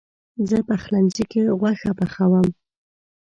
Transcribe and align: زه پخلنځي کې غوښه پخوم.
زه 0.49 0.57
پخلنځي 0.69 1.23
کې 1.31 1.41
غوښه 1.59 1.91
پخوم. 1.99 2.47